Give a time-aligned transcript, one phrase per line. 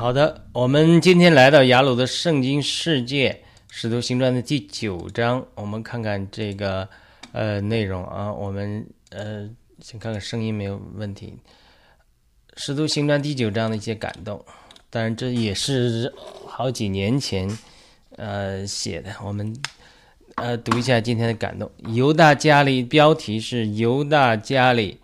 [0.00, 3.32] 好的，我们今天来到雅鲁的圣经世界
[3.68, 6.88] 《使徒行传》的第九章，我们看看这个
[7.32, 8.32] 呃内容啊。
[8.32, 9.46] 我们呃
[9.78, 11.34] 先看看声音没有问题，
[12.56, 14.42] 《使徒行传》第九章的一些感动，
[14.88, 16.10] 当然这也是
[16.46, 17.46] 好几年前
[18.16, 19.14] 呃写的。
[19.22, 19.54] 我们
[20.36, 21.70] 呃读一下今天的感动。
[21.88, 24.98] 犹大家里标题是犹大家里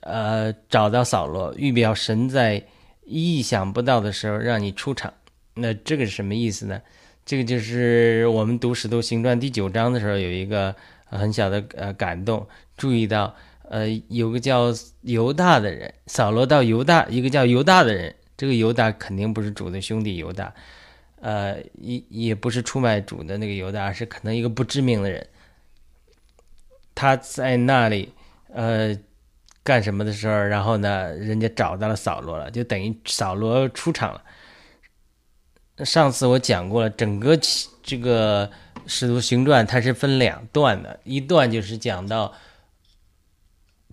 [0.00, 2.60] 呃找到扫罗，预表神在。
[3.10, 5.12] 意想不到的时候让你出场，
[5.54, 6.80] 那这个是什么意思呢？
[7.26, 10.74] 这个就是我们读《使徒行传》第九章的时候有一个
[11.04, 12.46] 很小的呃感动，
[12.76, 13.34] 注意到
[13.68, 20.52] 呃有个叫犹大的人，扫罗到犹大，一个叫犹大的人，这个犹大肯定不是主的兄弟犹大，
[21.20, 25.26] 呃也也不是出卖主的那个犹大，而是可能一个不知名的人，
[26.94, 28.12] 他在那里
[28.52, 28.96] 呃。
[29.62, 34.24] 干什么的时候，然后呢，人家找到了扫罗了，就等于扫罗出场了。
[35.84, 37.38] 上次我讲过了，整个
[37.82, 38.48] 这个
[38.86, 42.34] 《使徒行传》它是分两段的，一段就是讲到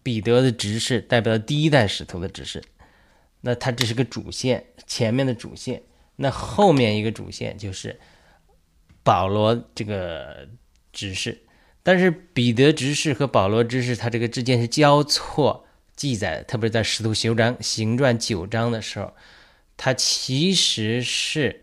[0.03, 2.63] 彼得的执事，代表第一代使徒的执事，
[3.41, 5.83] 那它这是个主线，前面的主线。
[6.15, 7.99] 那后面一个主线就是
[9.03, 10.47] 保罗这个
[10.91, 11.46] 指示。
[11.87, 19.13] 但是彼得执事和保罗执事，他这个之间是交错记载的，特别是在《使徒行传》行传九章的时候，
[19.77, 21.61] 他其实是，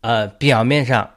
[0.00, 1.16] 呃，表面上，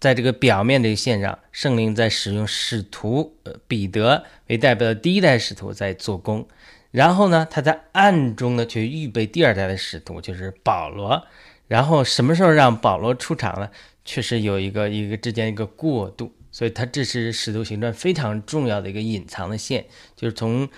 [0.00, 3.36] 在这个表面这个线上，圣灵在使用使徒
[3.68, 6.48] 彼得为代表的第一代使徒在做工，
[6.90, 11.26] 然后呢，他在暗中呢去预备第二代的使徒，就是保罗，
[11.68, 13.68] 然后什么时候让保罗出场呢？
[14.04, 19.86] 确实有一个一个之间一个过渡，所以它这是使徒行传非常重要的一个隐藏的线，
[20.16, 20.68] 就是从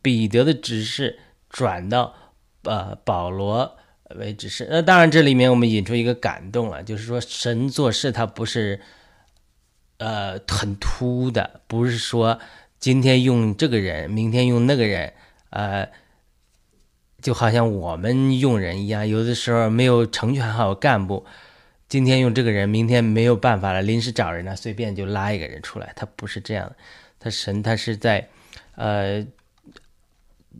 [0.00, 2.14] 彼得的指示转到
[2.62, 3.76] 呃保罗
[4.16, 4.68] 为指示。
[4.70, 8.80] 那当然这里面我们引出一个感动了，就是说神做事他不是
[9.98, 12.38] 呃很突的，不是说
[12.78, 15.12] 今天用这个人，明天用那个人，
[15.50, 15.90] 呃，
[17.20, 21.26] 就好像我们用人一样，有的时候没有成全好干部。
[21.90, 25.92] 今天用这个人，明天没有办法了，临时找人呢，随便就拉一个人出来。
[25.96, 26.76] 他不是这样的，
[27.18, 28.28] 他神他是在，
[28.76, 29.26] 呃，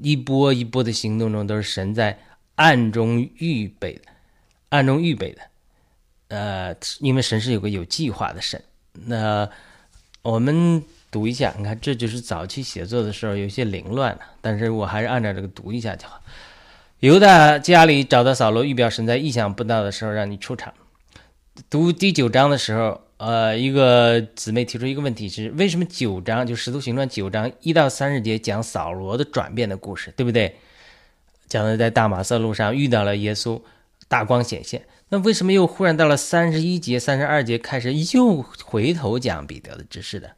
[0.02, 2.18] 一波一波的行动中都是神在
[2.56, 4.02] 暗中预备的，
[4.70, 5.42] 暗中预备的。
[6.30, 8.60] 呃，因为神是有个有计划的神。
[8.92, 9.48] 那
[10.22, 16.20] 我们读一下，你看这就是早期写作的时候有些凌乱了，但是我还是按照这个读一下就好。
[16.98, 20.74] 犹大家里找到扫罗，预表神在意想不到的时候让你出场。
[21.68, 30.56] 读第九章的时候，呃，一个姊妹提出一个问题是：为什么九章就《使徒行传》九章一到三十节讲扫罗的转变的故事，对不对？
[31.48, 33.60] 讲的在大马色路上遇到了耶稣，
[34.08, 34.86] 大光显现。
[35.08, 40.36] 那为什么又忽然到了三十一节、三十二节开始又回头讲彼得的知识的？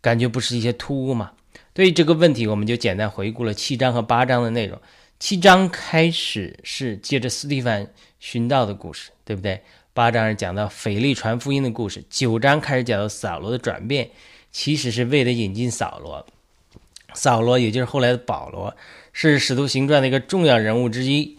[0.00, 1.32] 感觉不是一些突兀吗？
[1.74, 4.80] 对于这个问题，我们就简单回顾了七章和八章的内容。
[5.18, 9.60] 七章开始是接着斯蒂凡寻道的故事，对不对？
[9.92, 14.08] 八章是讲到腓力传福音的故事，九章开始讲到扫罗的转变，
[14.52, 16.24] 其实是为了引进扫罗。
[17.12, 18.76] 扫罗也就是后来的保罗，
[19.12, 21.36] 是使徒行传的一个重要人物之一。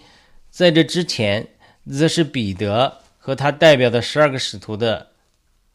[0.49, 1.47] 在这之前，
[1.89, 5.07] 则是彼得和他代表的十二个使徒的，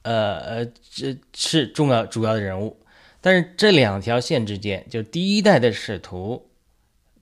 [0.02, 2.76] 呃呃，这是重要主要的人物。
[3.22, 6.46] 但是这两条线之间，就第一代的使徒。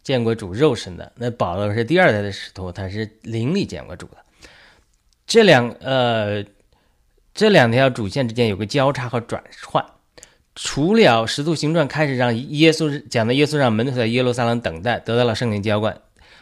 [0.03, 4.17] 见过主肉身的那保罗是第二代的使徒，他是灵里见过主的。
[5.31, 6.45] 这两呃
[7.33, 9.85] 这两条主线之间有个交叉和转换。
[10.57, 15.97] 除了使徒行传开始让耶稣讲的耶稣让门徒在耶路撒冷等待，得到了圣灵浇灌，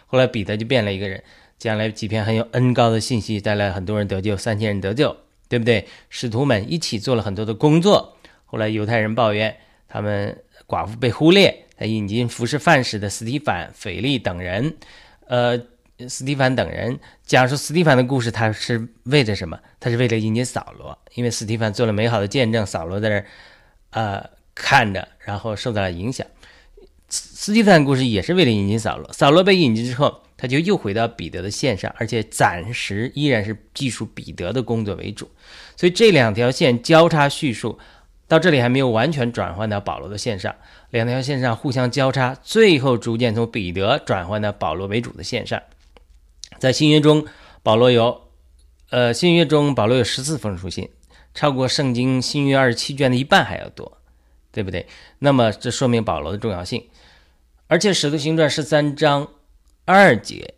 [0.06, 1.22] 后来彼得就变了一个人，
[1.58, 5.14] 讲了几篇很有恩高的信息，带来很多人得救，三千人得救，
[5.50, 5.86] 对不对？
[6.08, 8.16] 使徒们一起做了很多的工作，
[8.46, 9.54] 后来犹太人抱怨
[9.86, 10.34] 他们
[10.66, 11.54] 寡妇被忽略。
[11.76, 14.74] 他引进服侍范式的斯蒂凡、腓力等人，
[15.26, 15.60] 呃，
[16.06, 19.58] 斯蒂凡等人讲述斯蒂凡的故事，他是为了什么？
[19.80, 23.24] 他是为了引进扫罗，因为斯蒂凡做了美好的见证，扫罗在那，
[23.90, 26.24] 呃，看着，然后受到了影响。
[27.08, 35.28] 斯蒂凡故事也是为了引进扫罗，扫罗被引进之后，他就又回到彼得的线上，而且暂时依然是技术彼得的工作为主，
[35.76, 37.78] 所以这两条线交叉叙述。
[38.28, 40.54] 到这里还没有完全转换到保罗的线上，
[40.90, 45.62] 两条线上互相交叉，最后逐渐从彼得转换到保罗为主的线上。
[46.58, 47.24] 在新约中，
[47.62, 48.28] 保罗有，
[48.90, 50.90] 呃，新约中保罗有十四封书信，
[51.34, 53.98] 超过圣经新约二十七卷的一半还要多，
[54.50, 54.86] 对不对？
[55.20, 56.88] 那么这说明保罗的重要性。
[57.66, 59.28] 而且使徒行传十三章，
[59.84, 60.54] 二节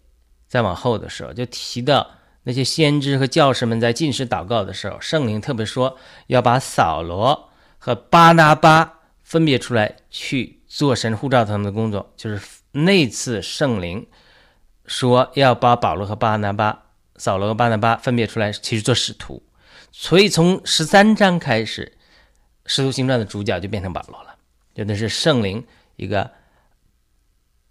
[0.46, 2.08] 再往后的时候，就提到
[2.44, 5.98] 那些先知和教师们在进食祷告的时候，圣灵特别说
[6.28, 12.12] 要把扫罗和巴拿巴分别出来去做神呼召他们的工作。
[12.16, 12.40] 就是
[12.72, 14.06] 那次圣灵
[14.90, 16.82] 说要把保罗和巴拿巴、
[17.14, 19.40] 扫罗和巴拿巴分别出来，其实做使徒。
[19.92, 21.96] 所以从十三章开始，
[22.66, 24.34] 使徒行传的主角就变成保罗了，
[24.74, 25.64] 就那是圣灵
[25.94, 26.28] 一个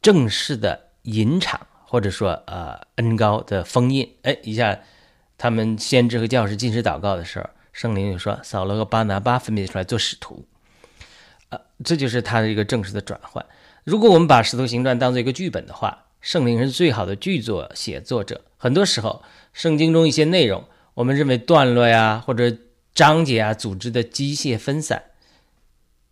[0.01, 4.09] 正式的引场，或者说呃恩高的封印。
[4.21, 4.79] 哎，一下
[5.37, 10.47] 他们先知和教师进食祷告的时候，圣灵就说扫罗和巴拿巴分别出来做使徒，
[11.49, 13.45] 呃，这就是他的一个正式的转换。
[13.83, 18.41] 如果我们把使徒行传当做一个剧本的话，圣灵是最好的剧作写作者。
[18.57, 19.23] 很多时候，
[19.53, 20.63] 圣经中一些内容。
[20.95, 22.57] 我们认为段落呀或者
[22.93, 25.01] 章节啊组织的机械分散，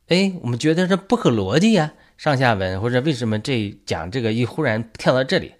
[0.07, 5.55] 哎，我们觉得这不合逻辑呀，上下文或者为什么这讲这个一忽然跳到这里，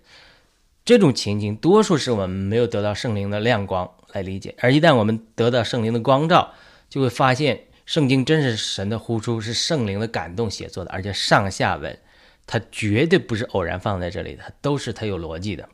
[0.85, 6.53] 这种情景多数是我们没有得到圣灵的亮光来理解，而一旦我们得到圣灵的光照，
[6.89, 11.99] 就会发现圣经真是神的呼出，是圣灵的感动写作的，而且上下文
[12.47, 15.69] 它绝对不是偶然放在这里的，都是它有逻辑的。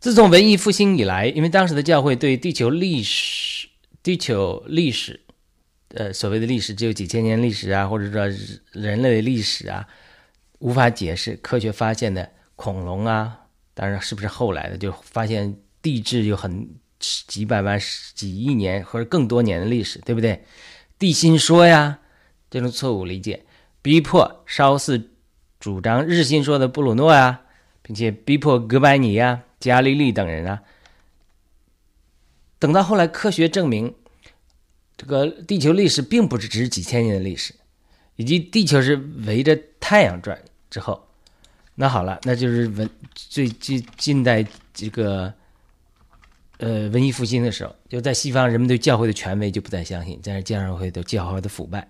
[0.00, 3.68] 自从文艺复兴以来，因为当时的教会对地球历史、
[4.02, 5.20] 地球历史，
[5.94, 8.26] 呃，所谓的历史只有几千年历史啊，或者说
[8.72, 9.86] 人类的历史啊，
[10.58, 16.68] 无法解释科学发现的恐龙啊，当然是不是后来的，就发现地质有很
[16.98, 17.78] 几百万、
[18.14, 20.42] 几亿年或者更多年的历史，对不对？
[20.98, 22.00] 地心说呀，
[22.50, 23.44] 这种错误理解，
[23.82, 25.10] 逼迫稍似
[25.62, 27.42] 主张日心说的布鲁诺呀，
[27.82, 29.44] 并且逼迫哥白尼呀。
[29.60, 30.60] 伽利利等人啊，
[32.58, 33.94] 等到后来科学证明，
[34.96, 37.54] 这个地球历史并不是只是几千年的历史，
[38.16, 40.36] 以及地球是围着太阳转
[40.68, 41.06] 之后，
[41.76, 44.44] 那好了，那就是文最近近代
[44.74, 45.32] 这个
[46.58, 51.88] 呃文艺复兴的时候，就在西方，人们对教会的权威就不再相信，在教会的教会的腐败，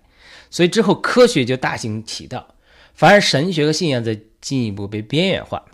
[0.51, 2.52] 所以之后科学就大行其道，
[2.93, 5.65] 反而神学和信仰在进一步被边缘化。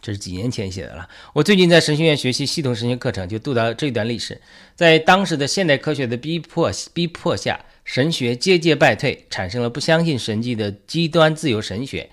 [0.00, 1.08] 这是几年前写的了。
[1.32, 4.38] 我最近在神学院学习系统神学课程，就读到这段历史。
[4.74, 12.10] 在当时的现代科学的逼迫逼迫下，神学节节败退，产生了不相信神迹的极端自由神学，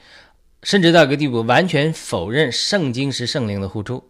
[0.63, 4.09] 甚至到一个地步，完全否认圣经是圣灵的呼出。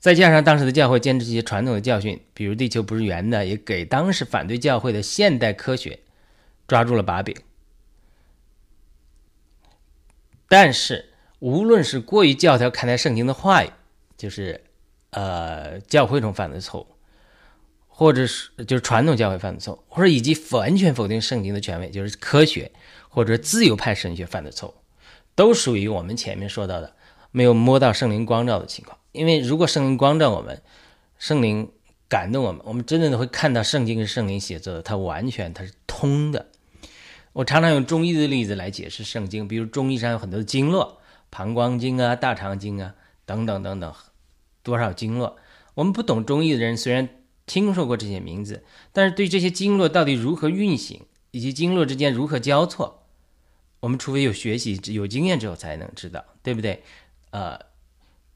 [0.00, 6.00] 再加上当时的教会坚持一些传统的教训，比如地球不是圆的，也给当时反对教会的现代科学
[6.66, 7.34] 抓住了把柄。
[10.48, 11.04] 但是。
[11.40, 13.70] 无论是过于教条看待圣经的话语，
[14.16, 14.60] 就是
[15.10, 16.86] 呃教会中犯的错误，
[17.86, 22.72] 或者是就是传统教会犯的错误，或者以及完全否定圣经的权威，就是科学
[23.08, 24.74] 或者自由派神学犯的错误，
[25.36, 26.96] 都属于我们前面说到的
[27.30, 28.98] 没有摸到圣灵光照的情况。
[29.12, 30.60] 因为如果圣灵光照我们，
[31.20, 31.70] 圣灵
[32.08, 36.46] 感动我们，我们真正的会看到圣经跟圣灵写作的，它完全它是通的。
[37.38, 41.00] 我常常用中医的例子来解释圣经，比如中医上有很多的经络。
[41.30, 43.94] 膀胱经啊，大肠经啊，等等等等，
[44.64, 45.36] 多少经络？
[45.74, 47.08] 我们不懂中医的人虽然
[47.46, 53.04] 听说过这些名字，但是对这些经络到底如何运行，以及经络之间如何交错，
[53.78, 56.82] 我们除非有学习、有经验之后才能知道，对不对？
[57.30, 57.56] 呃，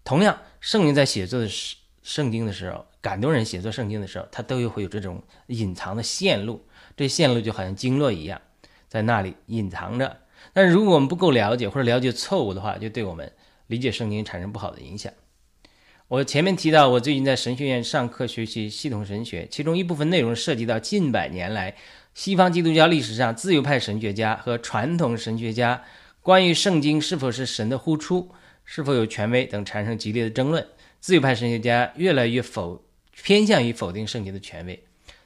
[0.05, 6.65] 同样，圣灵在写作的圣圣经的时候，感动人写作圣经的时候，他都有会有这种隐藏的线路，
[6.97, 8.41] 这线路就好像经络一样，
[8.93, 10.19] 在那里隐藏着。
[10.53, 13.33] 但是如果我们不够了解或者了解错误的话，就对我们
[13.69, 15.11] 理解圣经产生不好的影响。
[16.09, 21.75] 我前面提到，我最近在神学院上课学习系统神学，其中一部分内容涉及到近百年来
[22.13, 25.83] 西方基督教历史上自由派神学家和传统神学家
[26.21, 28.31] 关于圣经是否是神的呼出、
[28.67, 30.67] 是否有权威等产生激烈的争论。
[31.01, 32.85] 自由派神学家越来越否
[33.23, 34.85] 偏向于否定圣经的权威，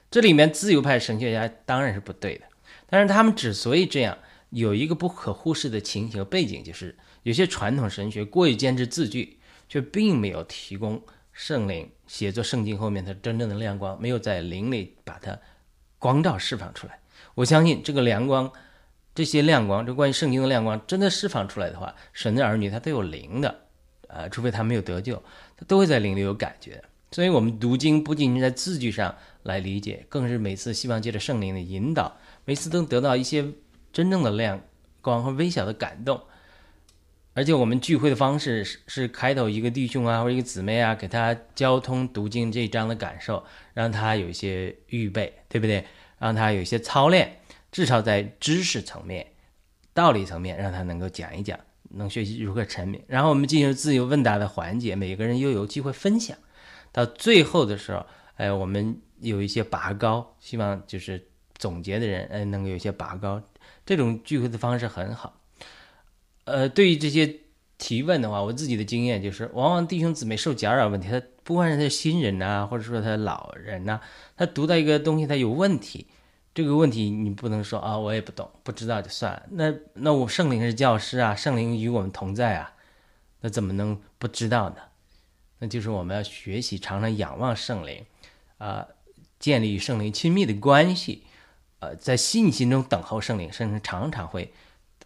[0.09, 2.45] 这里面自由派神学家当然是不对的，
[2.89, 4.17] 但是他们之所以这样。
[4.51, 11.03] 有一个不可忽视的情形和背景，就是有些传统神学过于坚持字句，却并没有提供
[11.33, 15.37] 圣灵写作圣经后面的真正的亮光，没有在灵里把它
[15.99, 17.01] 光照释放出来。
[17.35, 18.51] 我相信这个亮光，
[19.17, 23.63] 这些亮光，这关于圣经的亮光，真的释放出来的话，神的儿女他都有灵的，
[24.07, 25.23] 呃，除非他没有得救，
[25.57, 26.83] 他都会在灵里有感觉。
[27.17, 33.43] 所以，我们读经不仅仅在字句上来理解，更是每次希望借着圣灵的引导，每次都得到一些。
[33.91, 34.61] 真正的亮
[35.01, 36.21] 光和微小的感动，
[37.33, 43.43] 而且我们聚会的方式是是开头一个弟兄啊或者一个姊妹啊，给他交通读经这一章的感受，
[43.73, 45.87] 让他有一些预备，对不对？
[46.19, 47.41] 让他有一些操练，
[47.73, 49.27] 至少在知识层面、
[49.95, 51.59] 道理层面，让他能够讲一讲，
[51.93, 53.03] 能学习如何沉迷。
[53.07, 56.37] 然后我们进行自由问答的环节，每个人又有机会分享。
[56.97, 63.43] 到最后的时候，哎，我们有一些拔高，希望就是总结的人，哎，能够有一些拔高。
[63.85, 65.39] 这种聚会的方式很好。
[66.45, 67.41] 呃，对于这些
[67.77, 74.01] 提问的话，我自己的经验就是，往往弟兄姊妹受夹扰问题，他不管是他新人呐，或者说他老人呐，
[74.35, 76.07] 他读到一个东西，他有问题。
[76.55, 79.43] 这个问题你不能说啊，我也不懂，不知道就算了。
[79.51, 82.73] 那那我圣灵是教师啊，圣灵与我们同在啊，
[83.43, 84.77] 那怎么能不知道呢？
[85.59, 88.05] 那就是我们要学习，常常仰望圣灵，
[88.59, 88.87] 啊，
[89.39, 91.25] 建立与圣灵亲密的关系，
[91.81, 94.53] 呃，在信心中等候圣灵，圣灵常常会，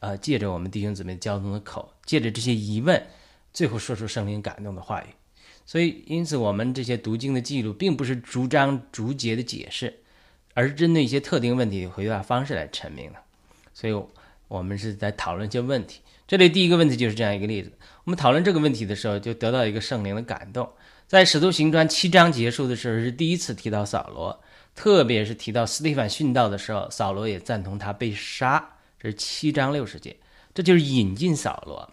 [0.01, 3.07] 呃，借着我们弟兄姊妹交通的口，借着这些疑问，
[3.53, 5.07] 最后说出圣灵感动的话语。
[5.67, 9.99] 所以，因此我们这些读经的记录，并不是逐章逐节的解释。
[10.53, 13.19] 而是针对一些特定问题的回答方式来阐明的，
[13.73, 14.05] 所以
[14.49, 16.01] 我们是在讨论一些问题。
[16.31, 17.73] 这里第一个问题就是这样一个例子：
[18.05, 20.71] 我们讨论这个问题的时候，就得到一个圣灵的感动。
[21.09, 24.41] 在使徒行传七章结束的时候，是第一次提到扫罗，
[24.77, 28.77] 特别是提到斯蒂凡殉道的时候，扫罗也赞同他被杀。
[29.01, 30.19] 这是七章六十节，
[30.55, 31.91] 这就是引进扫罗。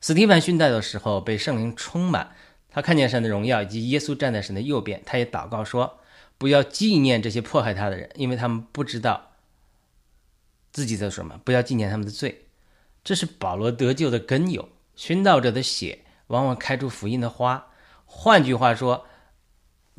[0.00, 2.32] 斯蒂凡殉道的时候被圣灵充满，
[2.68, 6.00] 他看见神的荣耀以及耶稣站在神的右边，他也祷告说。
[6.36, 9.30] 不要纪念这些迫害他的人，因为他们不知道
[10.72, 11.40] 自己在什么。
[11.44, 12.46] 不要纪念他们的罪，
[13.04, 14.68] 这是保罗得救的根由。
[14.96, 17.66] 殉道者的血往往开出福音的花。
[18.06, 19.06] 换句话说，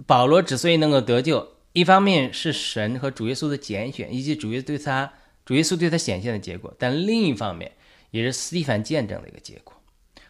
[0.06, 5.14] 保罗之所以能够得救，一方面是神和主耶稣的拣选，以及主耶稣对他
[5.46, 7.74] 主耶稣对他显现的结果；但另一方面，
[8.12, 9.74] 也是斯蒂凡见证的一个结果。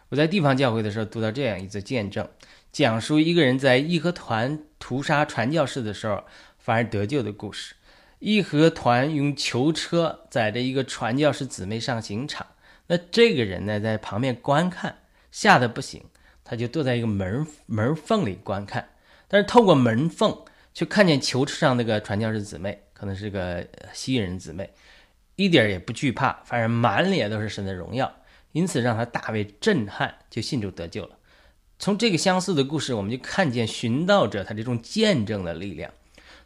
[0.10, 2.28] 我在地方教会的时候读到这样一则见证。
[2.72, 6.24] 讲述一个人在义和团屠杀传教士的时候，
[6.58, 7.76] 反而得救的故事。
[8.20, 12.46] 义和团用囚车载着一个传教士姊妹上刑场，
[12.88, 15.00] 那这个人呢，在旁边观看，
[15.32, 16.04] 吓得不行，
[16.44, 18.90] 他就躲在一个门门缝里观看。
[19.28, 24.72] 但是透过门缝，却看见囚车上那个传教士姊妹，可能是个西人姊妹，
[25.36, 28.14] 一点也不惧怕，反而满脸都是神的荣耀，
[28.52, 31.18] 因此让他大为震撼，就信主得救了。
[31.80, 35.92] 从这个相似的故事，我们就看见寻道者他这种见证的力量。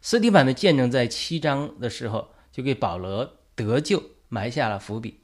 [0.01, 5.18] 斯蒂凡的见证在七章的时候就给保罗得救埋下了伏笔。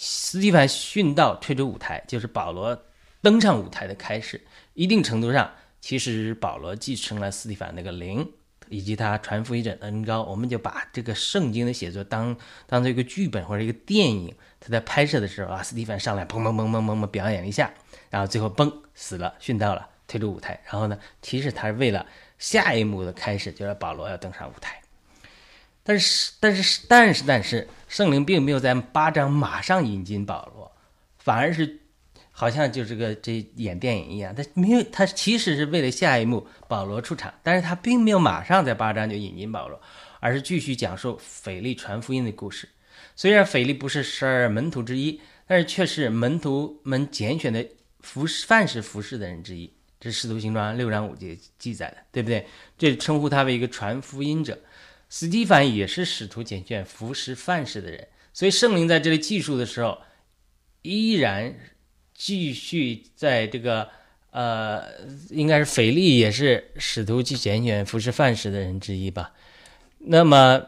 [0.00, 2.84] 斯蒂凡殉道退出舞台，就是保罗
[3.20, 4.40] 登上舞台的开始。
[4.74, 8.30] 一定程度上，其实保罗继承了斯蒂凡那个灵，
[8.68, 10.22] 以及他传福音的恩高。
[10.22, 12.36] 我们就把这个圣经的写作当
[12.68, 14.32] 当做一个剧本或者一个电影。
[14.60, 17.74] 他在拍摄的时候啊，斯蒂凡上来砰砰砰砰砰砰表演了一下。
[18.08, 20.62] 然后最后嘣死了，殉道了，退出舞台。
[20.66, 22.06] 然后呢，其实他是为了
[22.38, 24.80] 下一幕的开始，就是保罗要登上舞台。
[25.88, 30.70] 但是，但是，但是，但是，圣灵并没有在八章马上引进保罗，
[31.16, 31.80] 反而是
[32.30, 39.80] 好像就这个这演电影一样，他没有，他其实是为了下一幕保罗出场，但是他并没有马上在八章就引进保罗，
[40.20, 42.68] 而是继续讲述腓力传福音的故事。
[43.16, 47.66] 虽然腓力不是十二门徒之一，但是却是门徒们拣选的。
[48.00, 52.46] 服侍范式服侍的人之一，这是《使徒行传》六章五节记载的，对不对？
[52.78, 54.56] 这称呼他为一个传福音者。
[55.08, 59.98] 斯蒂凡也是使徒拣选服侍范式的人，所以圣灵在这里记述的时候，
[60.82, 61.54] 依然
[62.14, 63.88] 继续在这个
[64.30, 64.84] 呃，
[65.30, 69.32] 应该是腓力也是使徒去拣选服侍范式的人之一吧。
[69.98, 70.62] 那么，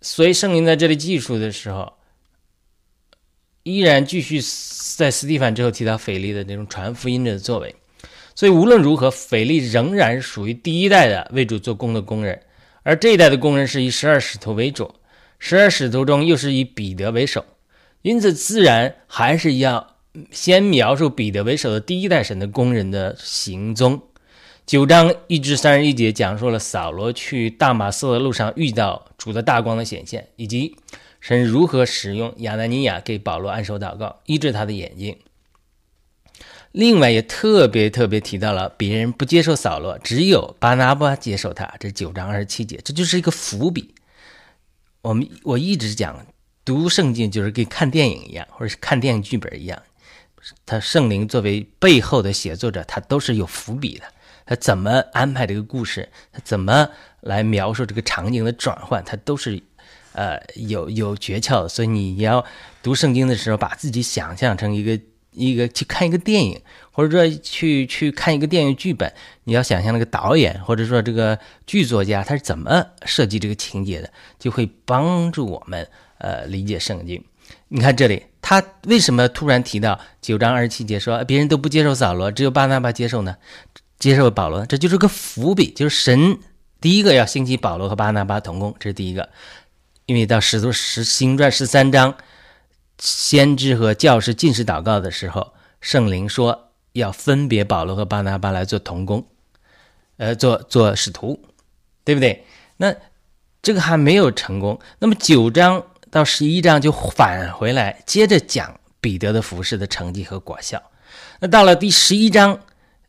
[0.00, 1.94] 所以圣灵在这里记述的时候。
[3.64, 4.40] 依然继续
[4.96, 7.72] 在斯蒂凡之后提到腓力的那种传福音的作为，
[8.42, 12.42] 所以无论如何，腓力仍然属于第一代的为主做工的工人，
[12.82, 14.96] 而这一代的工人是以十二使徒为主，
[15.38, 17.44] 十二使徒中又是以彼得为首，
[18.02, 19.94] 因此自然还是要
[20.32, 24.02] 先描述彼得为首的第一代神的工人的行踪。
[24.66, 30.74] 九章一至三十一节讲述了扫罗去大马色的路上遇到主的大光的显现，以及。
[31.20, 35.16] 神如何使用亚拿尼亚给保罗按手祷告，医治他的眼睛？
[36.72, 41.72] 另外也特别特别提到了别人不接受扫罗，只有巴拿巴接受他。
[41.78, 43.94] 这九章二十七节，这就是一个伏笔。
[45.02, 46.26] 我们我一直讲
[46.64, 49.80] 读圣经就是跟看电影一样，或者是看电影剧本一样。
[50.66, 54.04] 他圣灵作为背后的写作者，他都是有伏笔的。
[54.46, 56.08] 他怎么安排这个故事？
[56.32, 56.88] 他怎么
[57.20, 59.04] 来描述这个场景的转换？
[59.04, 59.62] 他都是。
[60.14, 62.44] 呃，有有诀窍，所以你要
[62.82, 65.00] 读圣经的时候，把自己想象成一个
[65.32, 66.60] 一个去看一个电影，
[66.90, 69.12] 或者说去去看一个电影剧本，
[69.44, 77.22] 你要想象那个导演或者说这个剧作家他是怎么设计这个情节的，就会帮助我们呃理解圣经。
[77.68, 83.36] 你看这里，他为什么突然提到九章二十七节说别人都不接受扫罗，只有巴拿巴接受呢？
[83.98, 86.38] 接受保罗，这就是个伏笔，就是神
[86.80, 89.28] 第一个要兴起保罗和巴拿巴同工，这是第一个。
[90.06, 92.16] 因为到使徒十行传十三章，
[93.02, 99.26] 先知和教师进士祷告的时候，圣灵说要分别保罗和巴拿巴来做同工，
[100.18, 101.42] 呃，做做使徒，
[102.04, 102.46] 对不对？
[102.76, 102.94] 那
[103.60, 104.78] 这个还没有成功。
[105.00, 110.80] 那么九章到十一章就返回来，接着讲彼得的服饰的成绩和果效。
[111.40, 112.60] 那到了第十一章，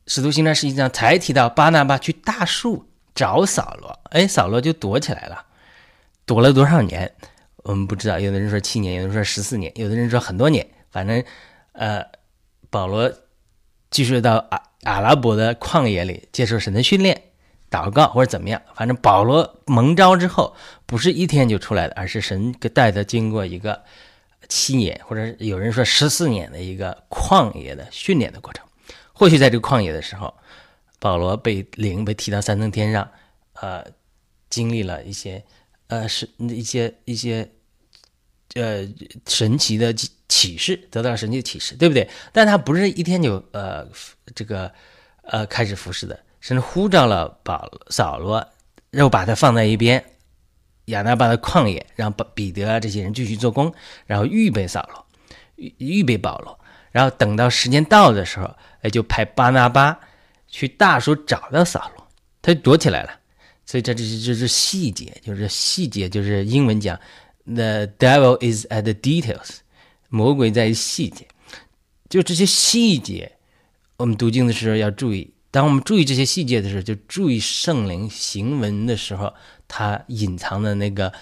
[0.08, 5.46] 使徒行传十一章才提到巴拿巴去大树找扫罗，哎，扫罗就躲起来了。
[6.26, 7.14] 躲了多少年，
[7.64, 8.20] 我们不知道。
[8.20, 10.68] 有的人说七年，有的人说十四年，有的人说很多年。
[10.92, 11.24] 反正，
[11.72, 12.06] 呃，
[12.70, 13.12] 保罗
[13.90, 17.20] 继续到阿阿拉伯的旷野里接受神的训练、
[17.72, 18.62] 祷告或者怎么样。
[18.76, 20.56] 反正保罗蒙召之后，
[20.86, 23.82] 不是一天就出来的，而是神带他经过一个
[24.48, 28.64] 七年，或者有人说十四年的一个旷野的训练的过程。
[29.14, 30.32] 或许在这个旷野的时候，
[31.00, 33.10] 保罗被灵被提到三层天上，
[33.54, 33.84] 呃，
[34.50, 35.44] 经历了一些。
[35.94, 37.48] 呃，是一些一些
[38.56, 38.84] 呃
[39.28, 39.94] 神奇的
[40.28, 42.10] 启示，得到了神奇的启示，对不对？
[42.32, 43.88] 但他不是一天就呃
[44.34, 44.72] 这个
[45.22, 48.44] 呃开始服侍的，甚至呼召了保扫罗，
[48.90, 50.04] 然后把他放在一边，
[50.86, 53.72] 亚拿巴的旷野，让彼得啊这些人继续做工，
[54.08, 55.06] 然后预备扫罗，
[55.58, 56.60] 预预备保罗，
[56.92, 60.00] 然后等到时间到的时候，哎，就派巴拿巴
[60.48, 62.08] 去大叔找到扫罗，
[62.42, 63.20] 他就躲起来了。
[63.66, 67.00] 所以这这这是细节，就是细节，就是英文讲
[67.46, 69.58] ，the devil is at the details，
[70.10, 71.26] 魔鬼在于细节。
[72.10, 73.32] 就这些细节，
[73.98, 75.34] 我们读经的时候要注意。
[75.50, 79.34] 当我们注意这些细节的时候，就注意圣灵行文的时候，
[79.68, 81.14] 它隐藏的那个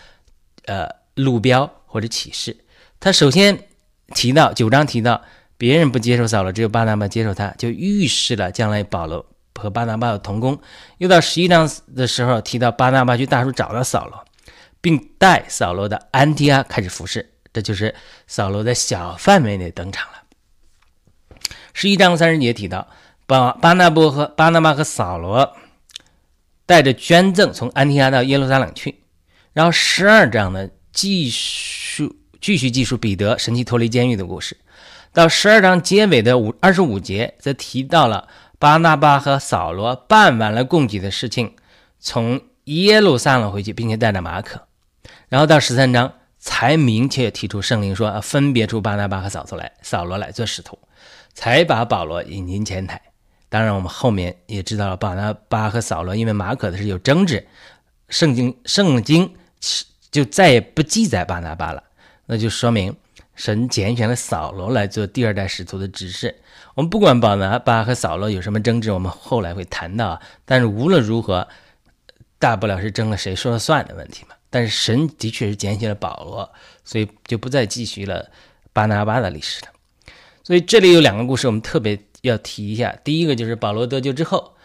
[0.65, 2.57] 呃路标或者启示。
[2.99, 3.67] 他首先
[4.15, 5.21] 提到九章提到
[5.57, 9.25] 别人不接受扫罗，只有巴拿巴接受他，就预示了将来保罗。
[9.59, 10.59] 和巴拿巴有同工，
[10.97, 14.25] 又到十一章的时候提到巴拿巴去大叔找到扫罗，
[14.81, 17.93] 并带扫罗的安提阿开始服侍，这就是
[18.25, 20.23] 扫罗在小范围内登场了。
[21.73, 22.87] 十一章三十节提到
[23.27, 25.55] 巴巴拿波和巴拿巴和扫罗
[26.65, 29.03] 带着捐赠从安提阿到耶路撒冷去，
[29.53, 32.11] 然后十二章呢继续
[32.41, 34.57] 继续记述彼得神奇脱离监狱的故事，
[35.13, 38.27] 到十二章结尾的五二十五节则提到了。
[38.61, 41.55] 巴拿巴和扫罗办完了供给的事情，
[41.99, 44.61] 从耶路撒冷回去，并且带着马可，
[45.29, 50.77] 然后到十三章才明确提出圣灵说分别出巴拿巴和扫罗来，扫罗来做使徒，
[51.33, 53.01] 才把保罗引进前台。
[53.49, 57.43] 当然，我们后面也知道了巴拿巴和扫罗因为马可的是有争执，
[58.09, 59.33] 圣经圣经
[60.11, 61.81] 就再也不记载巴拿巴了，
[62.27, 62.95] 那就说明。
[63.33, 66.35] 神拣选了扫罗来做第二代使徒的指示。
[66.81, 70.19] 我们不管保拿巴和扫罗有什么争执，我们后来会谈到。
[70.45, 71.47] 但是无论如何，
[72.39, 74.33] 大不了是争了谁说了算的问题嘛。
[74.49, 76.51] 但是神的确是拣选了保罗，
[76.83, 78.31] 所以就不再继续了
[78.73, 79.67] 巴拿巴的历史了。
[80.43, 82.97] 所以这里有两个故事，我们特别要提一下。
[83.03, 84.55] 第一个就是保罗得救之后，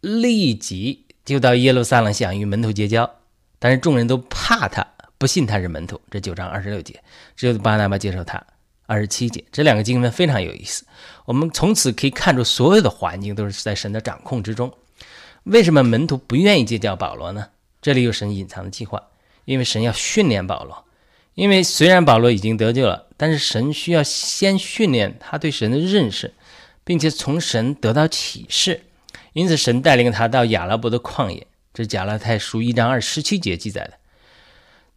[0.00, 3.16] 立即就到耶路撒冷想与门徒结交，
[3.58, 4.86] 但是众人都怕他。
[5.18, 6.98] 不信他是门徒，这九章二十六节，
[7.36, 8.42] 只有巴拿巴接受他。
[8.90, 10.84] 二十七节，这两个经文非常有意思。
[11.24, 14.72] 我们从此可以看出，所有的环境都是在神的掌控之中。
[15.44, 17.50] 为什么门徒不愿意接教保罗呢？
[17.80, 19.00] 这里有神隐藏的计划，
[19.44, 20.84] 因为神要训练保罗。
[21.34, 26.34] 因为虽然保罗已经得救了，但是神需要先训练他对神的认识，
[26.82, 28.82] 并且从神得到启示。
[29.34, 33.99] 因此，神带领他到亚拉伯的旷野，这是加拉太书一章二十七节记载的。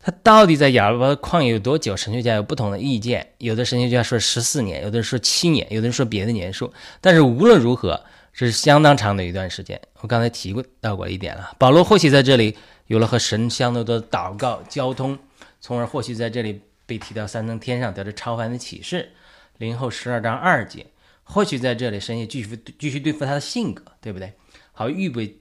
[0.04, 1.96] 他到底在亚拉伯旷野有多久？
[1.96, 6.74] 神学家有不同的意见，有的神学家说十四年，有的人说七年，有的人说别的年数。
[7.00, 9.80] 但是无论如何，这是相当长的一段时间。
[10.02, 15.18] 我刚才提过到过一点了，保罗或许在这里有了和神相当多的祷告交通，
[15.62, 19.13] 从而或许在这里被提到三层天上得着超凡的启示。
[19.58, 20.86] 零后十二章二节，
[21.24, 24.34] 或许在这里神也继续继续对付他的性格，对不对？
[24.74, 25.38] 好预备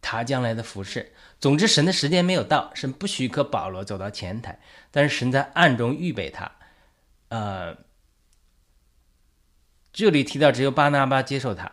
[0.00, 1.12] 他将来的服饰。
[1.38, 4.58] 总之，神的时间没有到，神不许可保罗走到前台，
[4.90, 6.50] 但是神在暗中预备他。
[7.28, 7.76] 呃，
[9.92, 11.70] 这里提到只有巴拿巴接受他，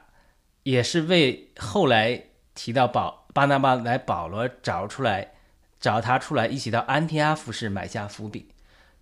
[0.63, 5.34] 也是为后来提到保巴拿巴来保罗找出来，
[5.80, 8.50] 找他出来一起到安提阿服饰埋下伏笔。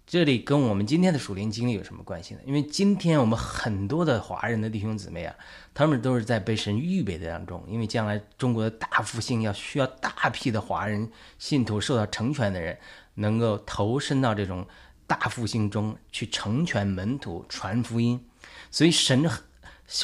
[0.07, 2.39] 这里跟我们今天的属灵经历有什么关系呢？
[2.45, 5.35] 因为今天我们很多的华人的弟兄姊妹啊，
[5.73, 7.63] 他们都是在被神预备的当中。
[7.67, 12.77] 因为将来中国的大复兴要需要大批的华人信徒受到成全的人，
[13.15, 14.67] 能够投身到这种
[15.07, 18.23] 大复兴中去成全门徒、传福音，
[18.69, 19.27] 所以神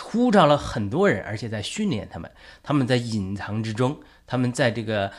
[0.02, 2.32] 呼召了很多人，而且在训练他们。
[2.64, 5.12] 他们在隐藏之中，他们在这个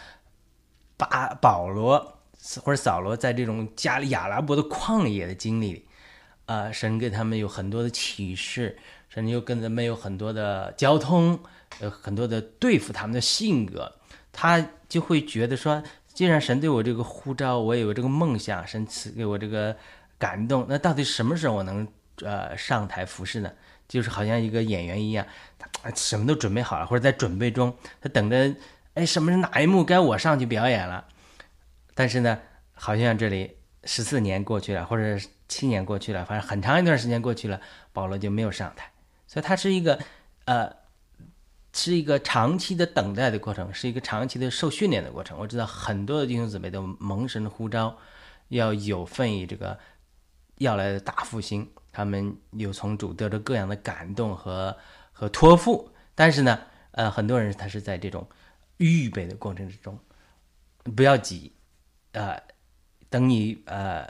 [0.96, 2.18] 巴保罗
[2.62, 5.86] 或者扫罗在这种加利亚拉伯的旷野的经历里，
[6.46, 8.76] 啊，神给他们有很多的启示，
[9.08, 11.38] 神又跟他们有很多的交通，
[11.80, 13.92] 有很多的对付他们的性格，
[14.32, 15.82] 他就会觉得说。
[16.14, 19.74] 既然神对我这个呼召，我有这个梦想，神赐给我这个
[20.18, 21.88] 感动，那到底什么时候我能
[22.20, 23.50] 呃上台服侍呢？
[23.88, 25.26] 就是好像一个演员一样，
[25.58, 28.54] 他什么都准备好了，或者在准备中，他等着，
[28.92, 31.02] 哎，什么是哪一幕该我上去表演了？
[31.94, 32.40] 但是呢，
[32.72, 37.60] 好像这里十四年过去了，或者七年过去了，反正很长一段时间过去了，
[37.92, 38.90] 保罗就没有上台，
[39.26, 39.98] 所以他是一个
[40.44, 40.82] 呃。
[41.74, 45.38] 是一个长期的等待的过程，是一个长期的受训练的过程。
[45.38, 47.96] 我知道很多的弟兄姊妹都蒙神的呼召，
[48.48, 49.78] 要有份于这个
[50.56, 51.66] 要来的大复兴。
[51.90, 54.76] 他们有从主得着各样的感动和
[55.12, 58.28] 和托付，但是呢，呃，很多人他是在这种
[58.76, 59.98] 预备的过程之中，
[60.94, 61.54] 不要急，
[62.12, 62.40] 呃，
[63.10, 64.06] 等你呃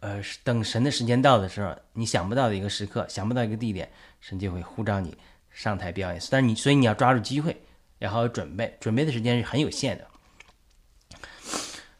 [0.00, 5.16] 呃等神的时间到的时候，你想不到的一个时刻，想不到一个地点，神就会呼召你。
[5.54, 7.54] 上台表演，但是你，所以你要抓住机会，
[7.98, 10.06] 然后准备，准备的时间是很有限的。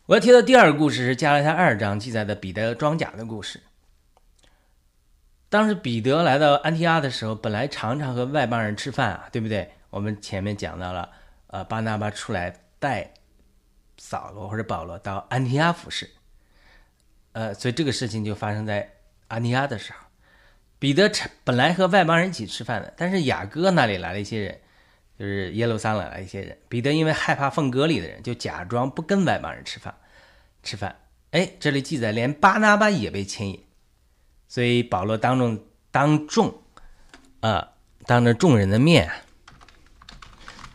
[0.06, 3.60] 我要提到第二个故事是加拉太二章记载的彼得装甲的故事。
[5.50, 9.70] 当时彼得来到安提阿的时候，本来常常和外邦人吃饭啊，对不对？
[9.90, 11.10] 我们前面讲到了，
[11.48, 13.12] 呃，巴拿巴出来带
[13.96, 16.10] 扫罗或者保罗到安提阿服侍，
[17.32, 18.92] 呃，所以这个事情就发生在
[19.28, 19.98] 安提阿的时候。
[20.78, 21.08] 彼得
[21.44, 24.60] 本来和外邦人一起吃饭的，但是雅各那里来了一些人，
[25.16, 26.58] 就是耶路撒冷来一些人。
[26.68, 29.94] 彼得因为害怕奉割礼的人，就假装不跟外邦人吃饭。
[30.64, 30.96] 吃饭，
[31.30, 33.64] 哎，这里记载连巴拿巴也被牵引，
[34.48, 36.62] 所以保罗当众当众
[37.40, 37.72] 啊，
[38.06, 39.10] 当着众人的面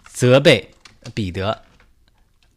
[0.05, 0.71] 责备
[1.13, 1.63] 彼得，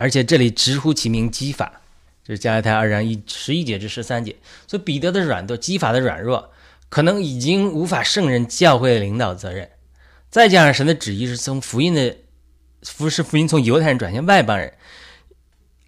[0.01, 1.83] 而且这里直呼其名基法，
[2.25, 4.35] 就是加拉太二章一十一节至十三节。
[4.67, 6.51] 所以彼得的软弱，基法的软弱。
[6.89, 9.71] 可能已经无法胜任教会的领导责任，
[10.29, 12.17] 再加上神的旨意是从福音的
[12.83, 14.75] 服侍福音从犹太人转向外邦人，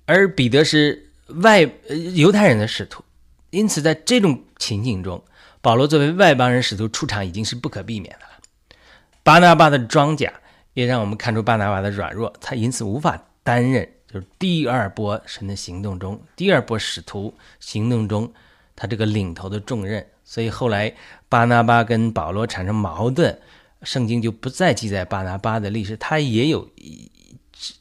[0.07, 1.11] 而彼得是
[1.43, 1.69] 外
[2.15, 3.03] 犹太人的使徒，
[3.51, 5.21] 因此在这种情景中，
[5.61, 8.79] 保罗作为外邦人使徒出场已经是不可避免的了。
[9.25, 10.33] 巴拿巴的装甲
[10.73, 18.31] 也让我们看出巴拿巴的软弱，他因此无法担任就是第二波神的行动中第二波使徒行动中
[18.77, 20.07] 他这个领头的重任。
[20.25, 20.95] 所以后来
[21.29, 23.37] 巴拿巴跟保罗产生矛盾，
[23.83, 25.97] 圣经就不再记载巴拿巴的历史。
[25.97, 26.69] 他也有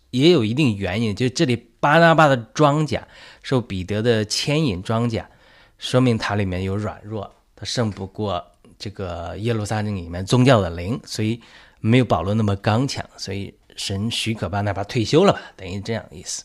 [0.10, 3.08] 也有一定原因，就这里巴拿巴的装甲
[3.42, 5.30] 受彼得的牵引，装甲
[5.78, 8.46] 说明他里面有软弱，他胜不过
[8.78, 11.40] 这个耶路撒冷里面宗教的灵，所以
[11.80, 13.08] 没有保罗那么刚强。
[13.16, 16.44] 所以神许可巴拿巴退休了吧，等于这样意思。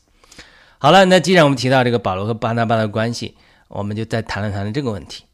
[0.78, 3.36] 好了，那既然我们提到这个保罗和巴拿巴的关系，
[3.68, 5.24] 我们就再谈论谈论这个问题。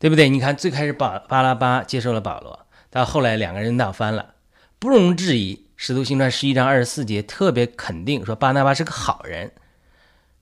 [0.00, 0.28] 对不对？
[0.28, 2.56] 你看，最开始巴巴拉巴接受了保罗，
[2.88, 4.34] 到后来两个人闹翻了，
[4.78, 5.56] 不容置疑。
[5.74, 9.50] 《使徒行传》十一章二十四节特别肯定说巴拿巴是个好人，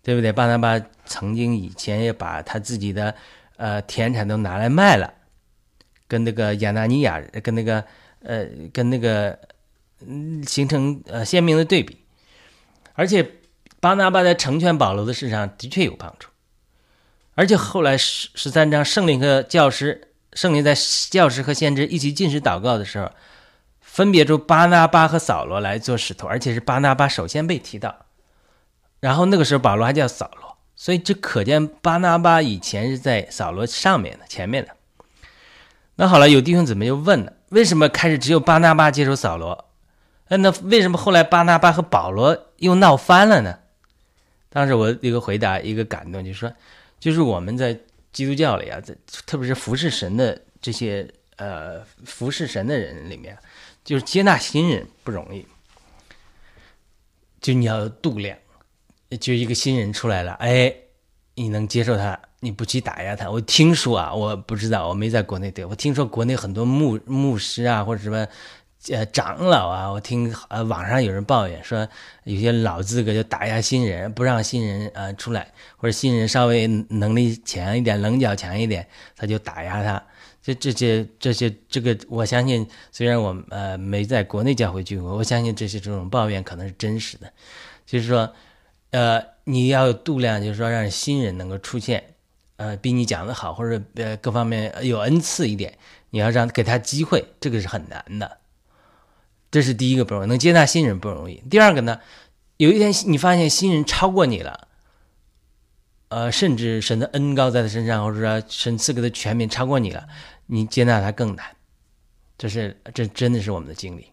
[0.03, 0.31] 对不对？
[0.31, 3.15] 巴拿巴曾经以前也把他自己的
[3.57, 5.11] 呃田产都拿来卖了，
[6.07, 7.83] 跟那个亚纳尼亚，跟那个
[8.23, 9.39] 呃，跟那个
[10.01, 11.99] 嗯，形成呃鲜明的对比。
[12.95, 13.31] 而且
[13.81, 16.29] 巴拿巴在成全保罗的事上的确有帮助。
[17.35, 20.75] 而且后来十十三章，圣灵和教师，圣灵在
[21.11, 23.11] 教师和先知一起进食祷告的时候，
[23.81, 28.07] 分别出巴拿巴和扫罗来做使徒，而且是巴拿巴首先被提到，
[29.01, 34.71] 然后那个时候保罗还叫扫罗，所以这可见巴拿巴以前是在扫罗上面的前面的。
[35.97, 39.66] 那好了，有弟兄姊妹就问了，为什么开始只有巴拿巴接受扫罗？
[40.29, 43.59] 哎，那为什么后来巴拿巴和保罗又闹翻了呢？
[44.49, 46.53] 当时我一个回答，一个感动，就是说。
[46.99, 47.79] 就是我们在
[48.11, 53.37] 基督教里啊，在特别是服侍神的这些呃服侍神的人里面，
[53.85, 55.47] 就是接纳新人不容易。
[57.41, 58.37] 就你要度量，
[59.21, 60.75] 就一个新人出来了，哎，
[61.35, 63.31] 你能接受他，你不去打压他。
[63.31, 68.27] 我听说啊，我不知道，我没在国内对，我听说国内很多牧牧师啊，或者什么。
[68.93, 71.87] 呃，长老啊，我听呃网上有人抱怨说，
[72.25, 80.03] 有些老资格就打压新人，不让新人呃出来，或者新人稍微能力强一点、棱角强一点，他就打压他。
[80.43, 87.33] 这这些这些这个，我相信，虽然我呃没在国内教会聚会，我相信这些这种抱怨可能是真实的。
[87.85, 88.33] 就是说，
[88.93, 92.15] 呃，你要有度量，就是说让新人能够出现，
[92.57, 95.77] 呃比你讲的好，或者呃各方面有恩赐一点，
[96.11, 98.39] 你要让给他机会，这个是很难的。
[99.57, 101.43] 这是第一个不容易，能接纳新人不容易。
[101.49, 101.99] 第二个呢，
[102.59, 104.69] 有一天你发现新人超过你了，
[106.09, 110.07] 呃，甚至神的恩高在他身上，或者说神赐给的全面超过你了，
[110.49, 111.47] 你接纳他更难。
[112.37, 114.13] 这是这真的是我们的经历。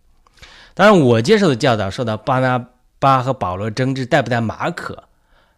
[0.74, 5.10] 当然，我接受的教导受到巴拿巴和保罗争执带不带马可，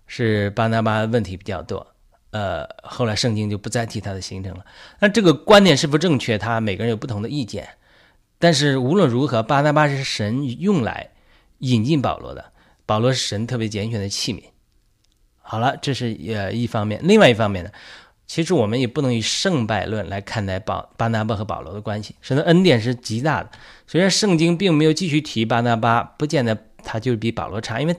[0.08, 1.86] 是巴拿巴问题比较多。
[2.32, 4.66] 呃，后来圣经就不再提他的行程了。
[4.98, 6.40] 那这个观点是否正确？
[6.40, 7.70] 他每个人有不同的意见。
[8.40, 11.12] 但是无论如何，巴拿巴是神用来
[11.60, 12.52] 引进保罗的，
[12.86, 14.44] 保罗是神特别拣选的器皿。
[15.42, 17.00] 好了，这是呃一方面。
[17.04, 17.70] 另外一方面呢？
[18.28, 22.16] 其实我们也不能以胜败论来看待保巴拿巴和保罗的关系。
[22.22, 23.52] 神的恩典是极大的。
[23.86, 27.96] 虽然圣经并没有继续提巴拿巴，不见得他就是比保罗差，因为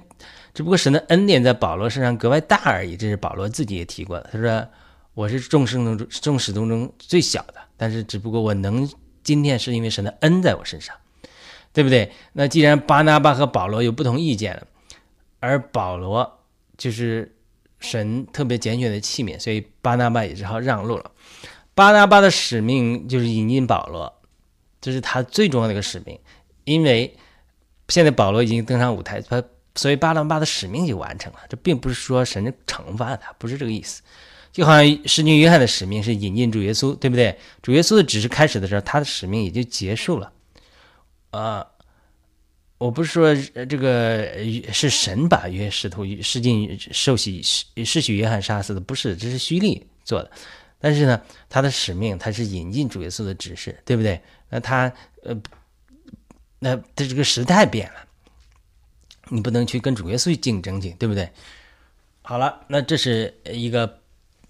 [0.53, 2.96] 只不过神的恩典在保罗身上格外大而已。
[2.96, 4.29] 这是保罗自己也提过的。
[4.33, 4.66] 他说
[5.14, 8.88] ：“我是众生中众使徒中最小的，但是只不过我能
[9.27, 10.97] 今天是因为神的恩在我身上，
[11.75, 12.11] 对不对？
[12.33, 14.67] 那既然巴拿巴和保罗有不同意见了，
[15.41, 16.39] 而保罗
[16.79, 17.33] 就是。”
[17.79, 21.11] 神特别拣选的器皿，所以巴拿巴也只好让路了。
[21.75, 24.23] 巴拿巴的使命就是引进保罗，
[24.81, 26.19] 这是他最重要的一个使命。
[26.65, 27.15] 因为
[27.89, 31.41] 现在保罗已经登上舞台，他所以巴拿巴的使命就完成了。
[31.51, 34.01] 这并不是说神惩罚他，不是这个意思。
[34.57, 37.38] 就好像使徒约翰的使命是引进主耶稣，对不对？
[37.61, 40.33] 主耶稣的指示开始的时候，他的使命也就结束了。
[41.31, 41.66] 啊。
[42.79, 43.35] 我不是说
[43.66, 44.35] 这个
[44.73, 50.31] 是神把约使徒施浸受洗施许约翰杀死的，不是，这是虚力做的。
[50.79, 54.19] 但是呢，他的使命他是引进主耶稣的指示，对不对？
[54.49, 54.92] 那他
[55.23, 55.35] 呃，
[56.59, 58.07] 那他这个时代变了，
[59.29, 61.31] 你不能去跟主耶稣竞争去，对不对？
[62.23, 64.01] 好了，那这是一个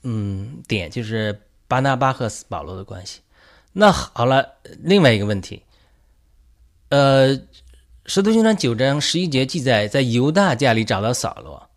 [0.09, 3.21] 嗯点，就是巴拿巴和保罗的关系。
[3.73, 5.63] 那好了，另外一个问题，
[6.91, 7.37] 呃。
[8.09, 11.69] 《使徒行传》九章十一节记载，在犹大家里找到扫罗。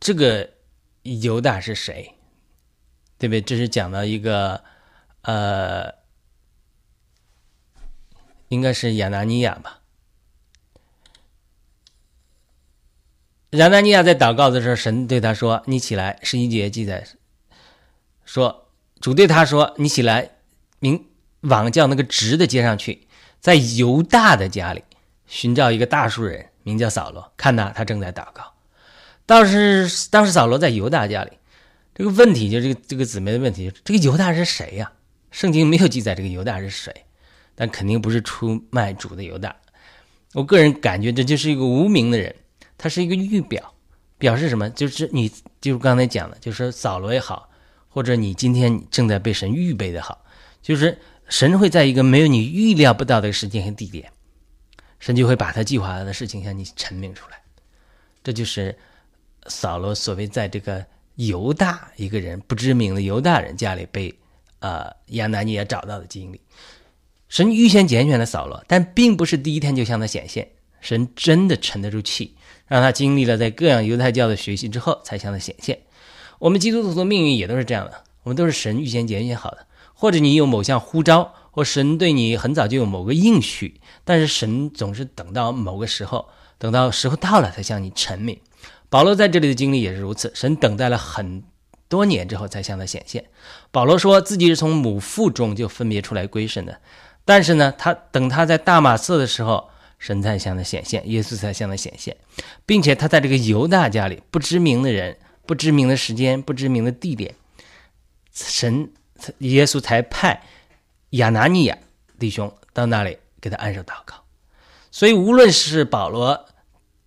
[0.00, 0.50] 这个
[1.02, 2.12] 犹大是谁？
[3.16, 3.40] 对不对？
[3.40, 4.64] 这是讲到一个，
[5.22, 5.94] 呃，
[8.48, 9.79] 应该是亚拿尼亚吧。
[13.58, 17.04] 亚拿尼亚在祷告的时候，神对他说：“你起来。”十一节记载
[18.24, 18.68] 说，
[19.00, 20.30] 主对他说：“你起来，
[20.78, 21.06] 明
[21.40, 23.08] 往叫那个直的街上去。”
[23.40, 24.84] 在犹大的家里
[25.26, 27.32] 寻找一个大树人，名叫扫罗。
[27.36, 28.52] 看呐，他正在祷告。
[29.26, 31.32] 当时，当时扫罗在犹大家里。
[31.94, 34.92] 这个问题就是这个这个姊妹的问题，这个犹大是谁呀？
[35.30, 36.94] 圣经没有记载这个犹大是谁，
[37.54, 39.56] 但肯定不是出卖主的犹大。
[40.34, 42.34] 我个人感觉这就是一个无名的人，
[42.80, 43.74] 它是一个预表，
[44.18, 44.68] 表示什么？
[44.70, 47.48] 就是你就是刚才讲的，就是扫罗也好，
[47.88, 50.24] 或者你今天正在被神预备的好，
[50.62, 50.98] 就是。
[51.30, 54.10] 神会在一个没有你预料不到的时间和地点，
[54.98, 57.40] 神就会把他计划的事情向你陈明出来。
[58.24, 58.76] 这就是
[59.46, 64.12] 扫罗所谓在这个犹大一个人不知名的犹大人家里被
[64.58, 66.40] 呃亚拿尼亚找到的经历。
[67.28, 70.50] 神预先拣选了扫罗，但并不是第一天就向他显现。
[70.80, 72.34] 神真的沉得住气，
[72.70, 75.80] 让他经历了在各样犹太教的学习之后才向他显现。
[76.38, 79.66] 我们基督徒的命运也都是这样的，我们都是神预先拣选好的。
[79.92, 86.28] 或者你有某项呼召，或神对你很早就有某个应许，但是神总是等到某个时候，
[86.58, 88.38] 等到时候到了才向你陈明。
[88.88, 91.42] 保罗在这里的经历也是如此，神等待了很
[91.88, 93.24] 多年之后才向他显现。
[93.72, 96.78] 保罗说自己是从母腹中就分别出来归神的，
[97.24, 99.69] 但是呢，他等他在大马色的时候，
[100.00, 102.16] 神才向他显现，耶稣才向他显现，
[102.66, 107.36] 并且他在这个犹大家里，不知名的人，不知名的时间，不知名的地点，
[108.34, 108.90] 神。
[109.40, 110.42] 耶稣才派
[111.10, 111.76] 亚拿尼亚
[112.18, 114.14] 弟兄到那里给他按手祷告，
[114.90, 116.46] 所以无论是保罗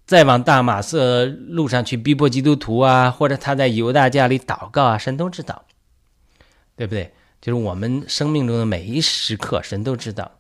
[0.06, 5.65] 在往大马色路上去逼迫基督徒啊，或者他在犹大家里祷告啊，神都知道，
[6.75, 7.12] 对不对？
[7.41, 10.32] 就是我们生命中的每一时刻，神都知道。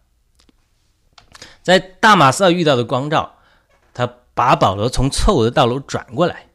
[1.63, 3.37] 在大马色遇到的光照，
[3.93, 6.47] 他把保罗从错误的道路转过来，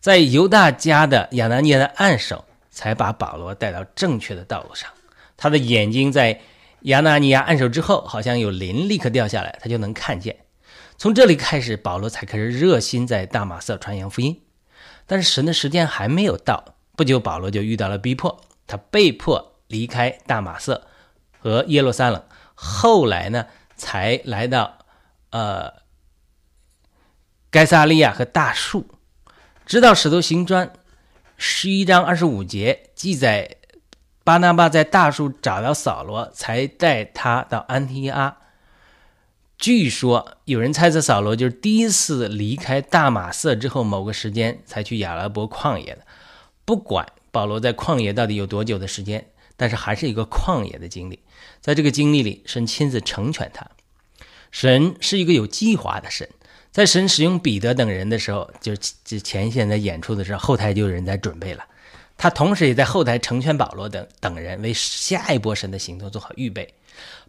[0.00, 2.44] 在犹大家的亚拿尼亚的暗手。
[2.72, 4.88] 才把保罗带到正确的道路上。
[5.36, 6.40] 他的眼睛在
[6.82, 10.36] 亚拿尼亚按手之后，好像有灵立刻掉下来，他就能看见。
[10.96, 14.40] 从这里开始，保罗才开始热心在大马色传扬福音。
[15.04, 20.86] 但是神的时间还没有到，不久保罗就遇到了逼迫，他被迫离开大马色
[21.40, 22.22] 和耶路撒冷。
[22.54, 23.46] 后来呢，
[23.80, 24.76] 才来到
[25.30, 25.72] 呃
[27.50, 28.86] 该萨利亚和大树，
[29.64, 30.70] 直到使徒行传。
[31.42, 33.56] 十一章二十五节记载，
[34.22, 38.36] 巴拿巴在大树找到扫罗，才带他到安提阿。
[39.56, 46.02] 据说有人猜测扫罗就是第一次离开大马色之后某个时间才去亚拉伯旷野的。
[46.66, 51.20] 不管保罗在旷野到底有多久的时间，但是还是一个旷野的经历。
[51.60, 53.66] 在这个经历里，神亲自成全他。
[54.50, 56.26] 神是一个有计划的神。
[56.72, 61.62] 在神使用彼得等人的时候，就就前线在演出的时候，后台就有人在准备了。
[62.16, 66.72] 他同时也在后台成全保罗等等人，为下一波神的行动做好预备。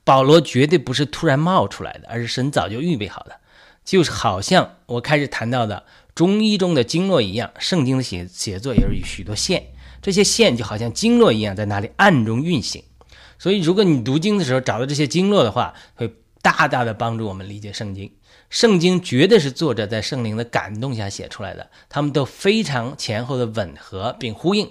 [0.06, 3.42] 保罗绝对不是突然冒出来的，而是神早就预备好的。
[3.84, 9.66] 就是好像我开始谈到的中医中的经络一样，圣经的写写作也是有许多线，
[10.02, 12.84] 这些线就好像经络一样，在那里暗中运行。
[13.38, 18.12] 所以，如果你读经的时候找到这些经络的话，会大大的帮助我们理解圣经。
[18.50, 24.70] 圣经绝对是作者在圣灵的感动下写出来的，他们都非常前后的吻合并呼应。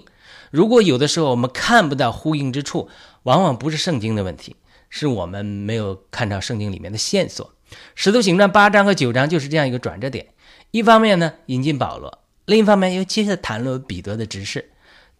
[0.51, 2.89] 如果有的时候我们看不到呼应之处，
[3.23, 4.55] 往往不是圣经的问题，
[4.89, 7.53] 是我们没有看到圣经里面的线索。
[7.95, 10.27] 使徒行传八章和九章就是这样一个转折点。
[10.71, 14.71] 一方面呢引进保罗，另一方面又接着谈论彼得的执事。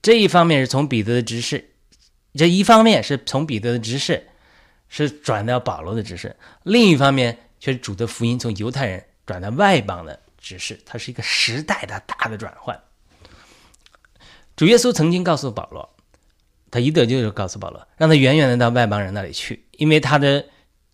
[0.01, 1.71] 这一方面是从彼得的执事，
[2.33, 4.27] 这一方面是从彼得的执事
[4.89, 7.37] 是转到保罗的执事，另一方面。
[7.61, 12.81] 却是主的福音从犹太人转到外邦的指示，它是一个时代的大的转换。
[14.55, 15.87] 主耶稣曾经告诉保罗，
[16.71, 20.43] 他一得救就告诉保罗，让他远远的到外邦人那里去，因为他的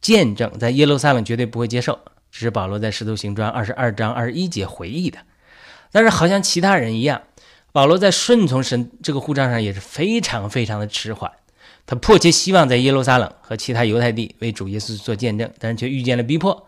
[0.01, 1.97] 见证在耶路撒冷绝对不会接受。
[2.29, 5.19] 这是保罗在使徒行传二十二章二十一节回忆的。
[5.93, 7.21] 但是好像其他人一样，
[7.77, 11.31] 保罗在顺从神这个护照上也是非常非常的迟缓。
[11.85, 16.65] 他迫切希望在耶路撒冷和其他犹太地为主耶稣做见证，但是却遇见了逼迫，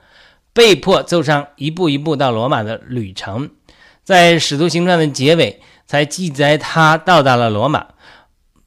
[0.54, 3.50] 被迫走上一步一步到罗马的旅程。
[4.04, 7.88] 在使徒行传的结尾才记载他到达了罗马。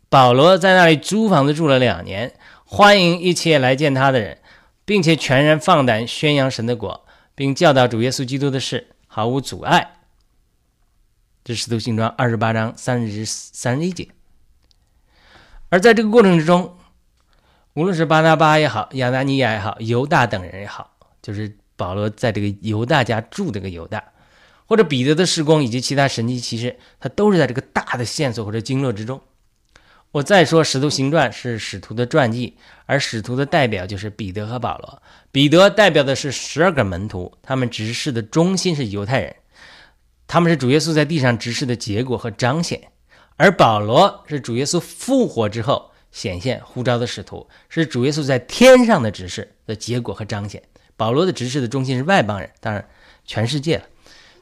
[0.09, 4.39] 保罗在那里租房子住了两年，欢迎一切来见他的人，
[4.85, 9.93] 并且全然放胆宣扬神的国，并教导主耶稣基督的事，毫无阻碍。
[11.45, 14.09] 这是使徒行传二十八章三十三十一节。
[15.69, 16.77] 而在这个过程之中，
[17.75, 24.05] 无论是巴拿巴也好，亚拿尼亚也好，犹大等人也好，就是保罗在这个犹大家住这个犹大，
[24.67, 29.21] 或者彼得的施工以及其他神迹奇事，他都是在这个大的线索或者经络之中。
[30.11, 35.03] 我再说，使徒行传是使徒的传记，而使徒的代表就是彼得和保罗。
[35.31, 39.35] 彼得代表的是十二个门徒，他们执事的中心是犹太人，
[40.33, 42.81] 他们是主耶稣在地上执事的结果和彰显。
[43.37, 50.63] 而保罗是主耶稣复活之后显现呼召的使徒，是主耶稣在天上的指示的结果和彰显。
[50.97, 52.83] 保罗的指示的中心是外邦人，当然
[53.27, 53.85] 全世界了。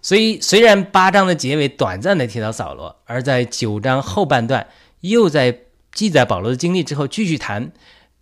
[0.01, 4.69] 所以，虽然八章的结尾短暂的提到扫罗，而在九章后半段
[5.01, 5.59] 又在
[5.91, 7.73] 记载保罗的经历之后继续谈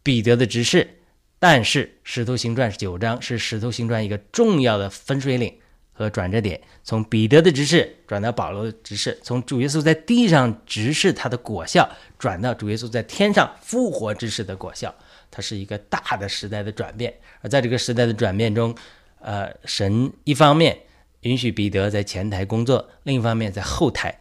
[0.02, 1.00] 彼得的执事，
[1.38, 5.59] 但是使徒行传九章是使徒行传一个重要的分水岭。
[5.98, 14.94] 和转折点，从彼得的执事转到保罗的执事，从主耶稣在地上执事他的果效，转到主耶稣在天上复活之事的果效，
[15.28, 17.12] 它是一个大的时代的转变。
[17.40, 18.72] 而在这个时代的转变中，
[19.18, 20.78] 呃，神一方面
[21.22, 24.20] 允许彼得在前台工作，另一方面在后台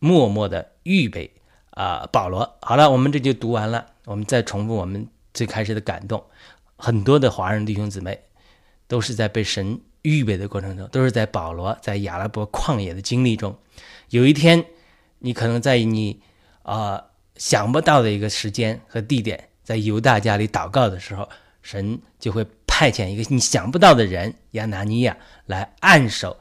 [0.00, 1.30] 默默的预备
[1.70, 2.58] 啊，保罗。
[2.60, 3.86] 好了，我们这就读完了。
[4.04, 6.24] 我们再重复我们最开始的感动，
[6.74, 8.20] 很多的华人弟兄姊妹
[8.88, 9.80] 都是在被神。
[10.08, 13.56] 预备的过程中，都是在保罗在亚拉伯旷野的经历中。
[14.08, 14.64] 有一天，
[15.18, 16.22] 你可能在你
[16.62, 17.04] 啊
[17.36, 21.28] 想不到的一个时间和地点，在犹大家里祷告的时候，
[21.60, 25.16] 神就会派遣一个你想不到的人亚拿尼亚
[25.46, 26.38] 来按手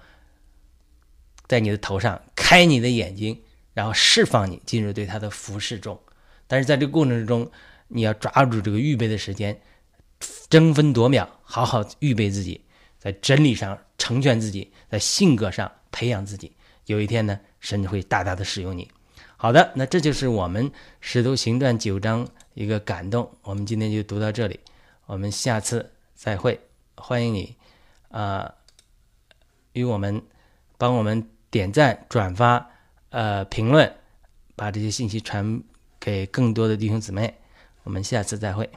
[1.48, 3.42] 在你的头上，开你的眼睛，
[3.74, 6.00] 然后释放你进入对他的服侍中。
[6.48, 7.52] 但是在这个过程中，
[7.90, 9.60] 你要抓住这个预备的时间，
[10.50, 12.62] 争分夺秒，好好预备自己。
[13.08, 16.52] 在真理上成全自己，在性格上培养自己，
[16.88, 18.92] 有一天呢，神会大大的使用你。
[19.38, 23.32] 好的，那这就是我们《使徒行传》九章一个感动。
[23.44, 24.60] 我们今天就读到这里，
[25.06, 26.60] 我们下次再会。
[26.98, 27.56] 欢迎你
[28.10, 28.54] 啊，
[29.72, 30.22] 与我们
[30.78, 32.70] 帮我们点赞、转发、
[33.12, 33.90] 呃评论，
[34.58, 35.64] 把这些信息传
[35.98, 37.34] 给更多的弟兄姊妹。
[37.84, 38.70] 我们下次再会。